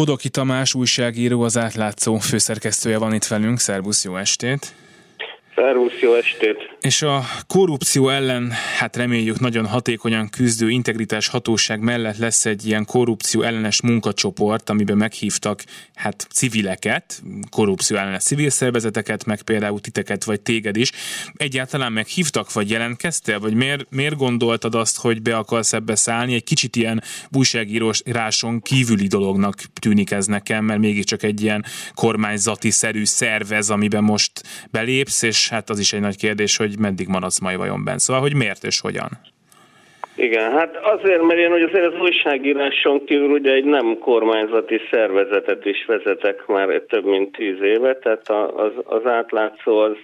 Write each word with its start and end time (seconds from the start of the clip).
Bodoki 0.00 0.28
Tamás 0.28 0.74
újságíró, 0.74 1.42
az 1.42 1.58
átlátszó 1.58 2.18
főszerkesztője 2.18 2.98
van 2.98 3.14
itt 3.14 3.24
velünk. 3.24 3.58
Szervusz, 3.58 4.04
jó 4.04 4.16
estét! 4.16 4.74
Szervusz, 5.60 6.00
jó 6.00 6.14
estét! 6.14 6.76
És 6.80 7.02
a 7.02 7.22
korrupció 7.46 8.08
ellen, 8.08 8.50
hát 8.78 8.96
reméljük 8.96 9.40
nagyon 9.40 9.66
hatékonyan 9.66 10.28
küzdő 10.28 10.70
integritás 10.70 11.28
hatóság 11.28 11.80
mellett 11.80 12.16
lesz 12.16 12.46
egy 12.46 12.66
ilyen 12.66 12.84
korrupció 12.84 13.42
ellenes 13.42 13.80
munkacsoport, 13.80 14.70
amiben 14.70 14.96
meghívtak 14.96 15.62
hát 15.94 16.26
civileket, 16.30 17.22
korrupció 17.50 17.96
ellenes 17.96 18.22
civil 18.22 18.50
szervezeteket, 18.50 19.24
meg 19.24 19.42
például 19.42 19.80
titeket 19.80 20.24
vagy 20.24 20.40
téged 20.40 20.76
is. 20.76 20.92
Egyáltalán 21.36 21.92
meghívtak, 21.92 22.52
vagy 22.52 22.70
jelentkeztél, 22.70 23.38
vagy 23.38 23.54
miért, 23.54 23.86
miért 23.90 24.16
gondoltad 24.16 24.74
azt, 24.74 24.98
hogy 24.98 25.22
be 25.22 25.36
akarsz 25.36 25.72
ebbe 25.72 25.94
szállni? 25.94 26.34
Egy 26.34 26.44
kicsit 26.44 26.76
ilyen 26.76 27.02
újságíráson 27.32 28.60
kívüli 28.60 29.06
dolognak 29.06 29.54
tűnik 29.80 30.10
ez 30.10 30.26
nekem, 30.26 30.64
mert 30.64 30.80
mégiscsak 30.80 31.22
egy 31.22 31.42
ilyen 31.42 31.64
kormányzati 31.94 32.70
szerű 32.70 33.04
szervez, 33.04 33.70
amiben 33.70 34.04
most 34.04 34.42
belépsz, 34.70 35.22
és 35.22 35.49
hát 35.50 35.70
az 35.70 35.78
is 35.78 35.92
egy 35.92 36.00
nagy 36.00 36.16
kérdés, 36.16 36.56
hogy 36.56 36.78
meddig 36.78 37.08
maradsz 37.08 37.40
majd 37.40 37.56
vajon 37.56 37.84
benne. 37.84 37.98
Szóval, 37.98 38.22
hogy 38.22 38.34
miért 38.34 38.64
és 38.64 38.80
hogyan? 38.80 39.08
Igen, 40.16 40.52
hát 40.52 40.76
azért, 40.76 41.22
mert 41.22 41.38
én 41.38 41.50
hogy 41.50 41.62
azért 41.62 41.94
az 41.94 42.00
újságíráson 42.00 43.04
kívül 43.04 43.30
ugye 43.30 43.52
egy 43.52 43.64
nem 43.64 43.98
kormányzati 43.98 44.80
szervezetet 44.90 45.64
is 45.64 45.84
vezetek 45.86 46.46
már 46.46 46.82
több 46.88 47.04
mint 47.04 47.32
tíz 47.36 47.62
éve, 47.62 47.96
tehát 47.96 48.30
az, 48.56 48.72
az 48.84 49.06
átlátszó 49.06 49.78
az, 49.78 49.96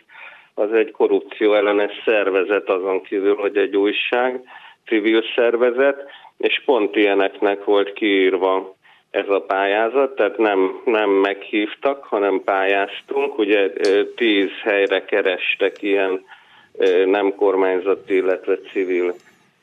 az 0.55 0.73
egy 0.73 0.91
korrupció 0.91 1.55
ellenes 1.55 1.93
szervezet 2.05 2.69
azon 2.69 3.03
kívül, 3.03 3.35
hogy 3.35 3.57
egy 3.57 3.77
újság, 3.77 4.41
civil 4.87 5.23
szervezet, 5.35 6.05
és 6.39 6.63
pont 6.65 6.97
ilyeneknek 6.97 7.65
volt 7.65 7.93
kiírva 7.93 8.76
ez 9.17 9.29
a 9.29 9.41
pályázat, 9.41 10.15
tehát 10.15 10.39
nem, 10.39 10.81
nem 10.85 11.11
meghívtak, 11.11 12.05
hanem 12.05 12.43
pályáztunk. 12.45 13.39
Ugye 13.39 13.71
tíz 14.17 14.51
helyre 14.63 15.05
kerestek 15.05 15.83
ilyen 15.83 16.25
nem 17.07 17.35
kormányzati, 17.35 18.15
illetve 18.15 18.59
civil 18.73 19.15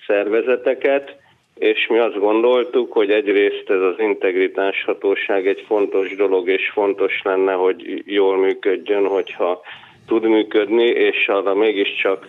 szervezeteket, 0.07 1.15
és 1.59 1.87
mi 1.87 1.97
azt 1.97 2.19
gondoltuk, 2.19 2.91
hogy 2.91 3.11
egyrészt 3.11 3.69
ez 3.69 3.81
az 3.81 3.95
integritás 3.97 4.83
hatóság 4.83 5.47
egy 5.47 5.63
fontos 5.67 6.15
dolog, 6.15 6.49
és 6.49 6.69
fontos 6.73 7.21
lenne, 7.23 7.53
hogy 7.53 8.03
jól 8.05 8.37
működjön, 8.37 9.07
hogyha 9.07 9.61
tud 10.07 10.23
működni, 10.23 10.85
és 10.85 11.27
arra 11.27 11.53
mégiscsak 11.53 12.27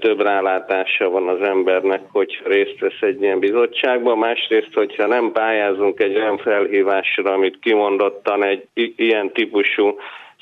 több 0.00 0.20
rálátása 0.20 1.10
van 1.10 1.28
az 1.28 1.40
embernek, 1.40 2.00
hogy 2.12 2.40
részt 2.44 2.78
vesz 2.78 3.00
egy 3.00 3.22
ilyen 3.22 3.38
bizottságban. 3.38 4.18
Másrészt, 4.18 4.74
hogyha 4.74 5.06
nem 5.06 5.32
pályázunk 5.32 6.00
egy 6.00 6.16
olyan 6.16 6.38
felhívásra, 6.38 7.32
amit 7.32 7.58
kimondottan 7.60 8.44
egy 8.44 8.66
ilyen 8.96 9.32
típusú 9.32 9.96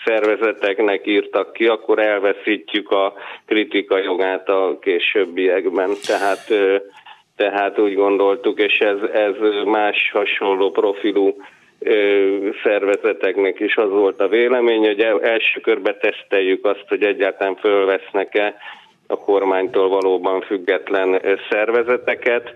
szervezeteknek 0.05 1.07
írtak 1.07 1.53
ki, 1.53 1.67
akkor 1.67 1.99
elveszítjük 1.99 2.91
a 2.91 3.13
kritika 3.47 3.99
jogát 3.99 4.49
a 4.49 4.79
későbbiekben. 4.81 5.91
Tehát, 6.07 6.53
tehát 7.37 7.79
úgy 7.79 7.95
gondoltuk, 7.95 8.61
és 8.61 8.79
ez, 8.79 9.11
ez 9.13 9.35
más 9.65 10.11
hasonló 10.13 10.71
profilú 10.71 11.37
szervezeteknek 12.63 13.61
is 13.61 13.77
az 13.77 13.91
volt 13.91 14.21
a 14.21 14.29
vélemény, 14.29 14.87
hogy 14.87 15.01
első 15.23 15.61
körbe 15.61 15.97
teszteljük 15.97 16.65
azt, 16.65 16.85
hogy 16.89 17.03
egyáltalán 17.03 17.57
fölvesznek-e 17.57 18.55
a 19.07 19.19
kormánytól 19.19 19.89
valóban 19.89 20.41
független 20.41 21.21
szervezeteket, 21.51 22.55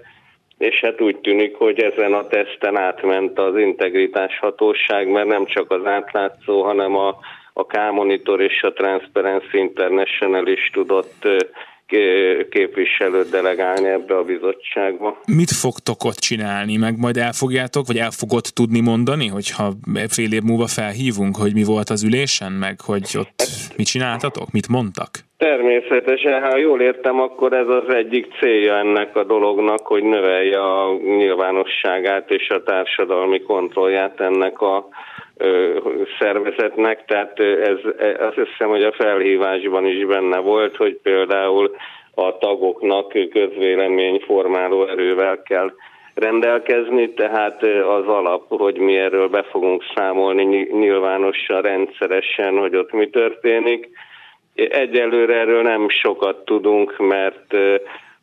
és 0.58 0.80
hát 0.80 1.00
úgy 1.00 1.16
tűnik, 1.16 1.56
hogy 1.56 1.80
ezen 1.80 2.12
a 2.12 2.26
teszten 2.26 2.76
átment 2.76 3.38
az 3.38 3.56
integritás 3.56 4.38
hatóság, 4.38 5.08
mert 5.08 5.26
nem 5.26 5.46
csak 5.46 5.70
az 5.70 5.86
átlátszó, 5.86 6.62
hanem 6.62 6.96
a, 6.96 7.16
a 7.52 7.66
K-Monitor 7.66 8.40
és 8.40 8.62
a 8.62 8.72
Transparency 8.72 9.58
International 9.58 10.46
is 10.46 10.70
tudott 10.72 11.26
képviselőt 12.50 13.30
delegálni 13.30 13.88
ebbe 13.88 14.16
a 14.16 14.22
bizottságba. 14.22 15.20
Mit 15.26 15.50
fogtok 15.50 16.04
ott 16.04 16.16
csinálni? 16.16 16.76
Meg 16.76 16.98
majd 16.98 17.16
elfogjátok, 17.16 17.86
vagy 17.86 17.98
el 17.98 18.10
fogod 18.10 18.44
tudni 18.54 18.80
mondani, 18.80 19.26
hogyha 19.26 19.72
fél 20.08 20.32
év 20.32 20.42
múlva 20.42 20.66
felhívunk, 20.66 21.36
hogy 21.36 21.54
mi 21.54 21.64
volt 21.64 21.88
az 21.88 22.02
ülésen, 22.02 22.52
meg 22.52 22.80
hogy 22.80 23.10
ott 23.18 23.42
mit 23.78 23.86
csináltatok, 23.86 24.52
mit 24.52 24.68
mondtak? 24.68 25.10
Természetesen, 25.36 26.42
ha 26.42 26.56
jól 26.56 26.80
értem, 26.80 27.20
akkor 27.20 27.52
ez 27.52 27.68
az 27.68 27.94
egyik 27.94 28.26
célja 28.40 28.74
ennek 28.76 29.16
a 29.16 29.24
dolognak, 29.24 29.86
hogy 29.86 30.02
növelje 30.02 30.60
a 30.60 30.96
nyilvánosságát 30.96 32.30
és 32.30 32.48
a 32.48 32.62
társadalmi 32.62 33.40
kontrollját 33.42 34.20
ennek 34.20 34.60
a 34.60 34.88
szervezetnek, 36.18 37.04
tehát 37.04 37.40
ez, 37.40 37.78
azt 38.18 38.34
hiszem, 38.34 38.68
hogy 38.68 38.82
a 38.82 38.92
felhívásban 38.92 39.86
is 39.86 40.06
benne 40.06 40.38
volt, 40.38 40.76
hogy 40.76 40.98
például 41.02 41.76
a 42.14 42.38
tagoknak 42.38 43.12
közvéleményformáló 43.30 44.86
erővel 44.86 45.42
kell 45.42 45.72
rendelkezni, 46.18 47.12
tehát 47.12 47.62
az 47.62 48.06
alap, 48.06 48.44
hogy 48.48 48.78
mi 48.78 48.96
erről 48.96 49.28
be 49.28 49.42
fogunk 49.42 49.84
számolni 49.94 50.44
nyilvánosan, 50.72 51.62
rendszeresen, 51.62 52.58
hogy 52.58 52.76
ott 52.76 52.92
mi 52.92 53.08
történik. 53.10 53.88
Egyelőre 54.54 55.34
erről 55.34 55.62
nem 55.62 55.88
sokat 55.88 56.44
tudunk, 56.44 56.98
mert 56.98 57.54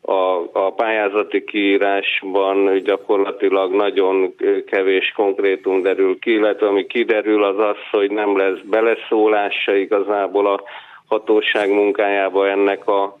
a, 0.00 0.48
a 0.52 0.72
pályázati 0.76 1.44
kiírásban 1.44 2.82
gyakorlatilag 2.82 3.74
nagyon 3.74 4.34
kevés 4.66 5.12
konkrétum 5.16 5.82
derül 5.82 6.18
ki, 6.18 6.32
illetve 6.32 6.66
ami 6.66 6.86
kiderül 6.86 7.44
az 7.44 7.58
az, 7.58 7.76
hogy 7.90 8.10
nem 8.10 8.36
lesz 8.36 8.58
beleszólása 8.64 9.74
igazából 9.74 10.46
a 10.46 10.62
hatóság 11.08 11.70
munkájába 11.70 12.48
ennek 12.48 12.88
a, 12.88 13.16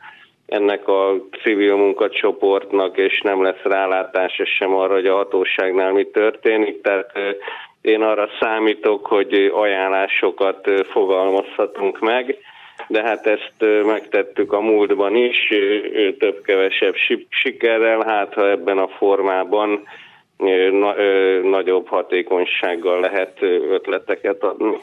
ennek 0.46 0.88
a 0.88 1.14
civil 1.42 1.76
munkacsoportnak, 1.76 2.96
és 2.96 3.20
nem 3.20 3.42
lesz 3.42 3.62
rálátása 3.62 4.44
sem 4.44 4.74
arra, 4.74 4.94
hogy 4.94 5.06
a 5.06 5.16
hatóságnál 5.16 5.92
mi 5.92 6.04
történik. 6.04 6.80
Tehát 6.80 7.12
én 7.80 8.02
arra 8.02 8.28
számítok, 8.40 9.06
hogy 9.06 9.50
ajánlásokat 9.54 10.70
fogalmazhatunk 10.90 11.98
meg 11.98 12.38
de 12.88 13.02
hát 13.02 13.26
ezt 13.26 13.84
megtettük 13.84 14.52
a 14.52 14.60
múltban 14.60 15.14
is, 15.14 15.48
több-kevesebb 16.18 16.94
sikerrel, 17.28 18.02
hát 18.06 18.34
ha 18.34 18.50
ebben 18.50 18.78
a 18.78 18.88
formában 18.88 19.82
na, 20.72 20.94
nagyobb 21.50 21.86
hatékonysággal 21.86 23.00
lehet 23.00 23.42
ötleteket 23.70 24.42
adni. 24.42 24.76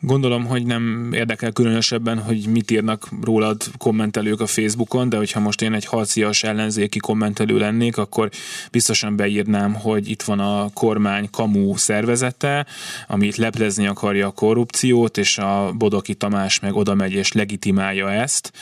Gondolom, 0.00 0.46
hogy 0.46 0.66
nem 0.66 1.10
érdekel 1.12 1.52
különösebben, 1.52 2.18
hogy 2.18 2.46
mit 2.52 2.70
írnak 2.70 3.08
rólad 3.24 3.56
kommentelők 3.78 4.40
a 4.40 4.46
Facebookon, 4.46 5.08
de 5.08 5.16
hogyha 5.16 5.40
most 5.40 5.62
én 5.62 5.72
egy 5.72 5.86
harcias 5.86 6.42
ellenzéki 6.42 6.98
kommentelő 6.98 7.58
lennék, 7.58 7.98
akkor 7.98 8.28
biztosan 8.70 9.16
beírnám, 9.16 9.74
hogy 9.74 10.08
itt 10.08 10.22
van 10.22 10.38
a 10.38 10.66
kormány 10.74 11.28
kamú 11.30 11.76
szervezete, 11.76 12.66
ami 13.08 13.26
itt 13.26 13.36
leplezni 13.36 13.86
akarja 13.86 14.26
a 14.26 14.32
korrupciót, 14.32 15.16
és 15.16 15.38
a 15.38 15.72
Bodoki 15.78 16.14
Tamás 16.14 16.60
meg 16.60 16.74
oda 16.74 16.94
megy 16.94 17.12
és 17.12 17.32
legitimálja 17.32 18.12
ezt. 18.12 18.52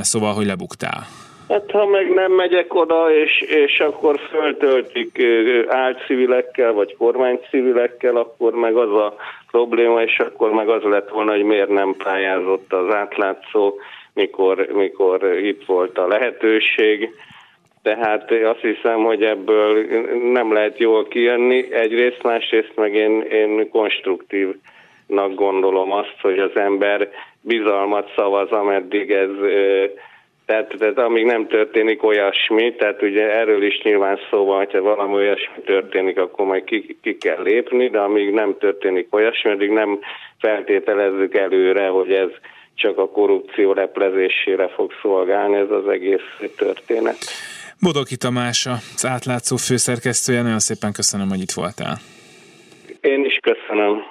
Szóval, 0.00 0.34
hogy 0.34 0.46
lebuktál. 0.46 1.06
Hát 1.52 1.70
ha 1.70 1.86
meg 1.86 2.10
nem 2.14 2.32
megyek 2.32 2.74
oda, 2.74 3.14
és, 3.14 3.40
és 3.40 3.80
akkor 3.80 4.20
föltöltik 4.30 5.22
álcivilekkel, 5.68 6.72
vagy 6.72 6.96
kormánycivilekkel, 6.96 8.16
akkor 8.16 8.52
meg 8.52 8.76
az 8.76 8.90
a 8.90 9.14
probléma, 9.50 10.02
és 10.02 10.18
akkor 10.18 10.52
meg 10.52 10.68
az 10.68 10.82
lett 10.82 11.08
volna, 11.08 11.30
hogy 11.30 11.42
miért 11.42 11.68
nem 11.68 11.94
pályázott 11.96 12.72
az 12.72 12.94
átlátszó, 12.94 13.74
mikor, 14.14 14.66
mikor 14.72 15.36
itt 15.42 15.64
volt 15.66 15.98
a 15.98 16.06
lehetőség. 16.06 17.14
Tehát 17.82 18.30
azt 18.30 18.60
hiszem, 18.60 19.04
hogy 19.04 19.22
ebből 19.22 19.86
nem 20.32 20.52
lehet 20.52 20.78
jól 20.78 21.08
kijönni. 21.08 21.72
Egyrészt, 21.72 22.22
másrészt 22.22 22.72
meg 22.76 22.94
én, 22.94 23.20
én 23.20 23.70
konstruktívnak 23.70 25.34
gondolom 25.34 25.92
azt, 25.92 26.16
hogy 26.20 26.38
az 26.38 26.56
ember 26.56 27.10
bizalmat 27.40 28.12
szavaz, 28.16 28.50
ameddig 28.50 29.10
ez 29.10 29.30
tehát, 30.52 30.74
tehát 30.78 30.98
amíg 30.98 31.24
nem 31.24 31.46
történik 31.46 32.02
olyasmi, 32.02 32.74
tehát 32.74 33.02
ugye 33.02 33.30
erről 33.30 33.62
is 33.62 33.80
nyilván 33.82 34.18
szó 34.30 34.44
van, 34.44 34.56
hogyha 34.56 34.80
valami 34.80 35.14
olyasmi 35.14 35.62
történik, 35.64 36.18
akkor 36.18 36.46
majd 36.46 36.64
ki, 36.64 36.98
ki 37.02 37.16
kell 37.16 37.42
lépni, 37.42 37.88
de 37.88 37.98
amíg 37.98 38.32
nem 38.32 38.56
történik 38.58 39.14
olyasmi, 39.14 39.50
addig 39.50 39.70
nem 39.70 39.98
feltételezzük 40.38 41.34
előre, 41.34 41.86
hogy 41.86 42.12
ez 42.12 42.28
csak 42.74 42.98
a 42.98 43.08
korrupció 43.08 43.72
leplezésére 43.72 44.68
fog 44.68 44.92
szolgálni 45.02 45.56
ez 45.56 45.70
az 45.70 45.88
egész 45.88 46.50
történet. 46.56 47.16
Bodoki 47.80 48.16
Tamás, 48.16 48.66
az 48.94 49.06
átlátszó 49.06 49.56
főszerkesztője, 49.56 50.42
nagyon 50.42 50.58
szépen 50.58 50.92
köszönöm, 50.92 51.28
hogy 51.28 51.40
itt 51.40 51.52
voltál. 51.54 51.96
Én 53.00 53.24
is 53.24 53.38
köszönöm. 53.42 54.02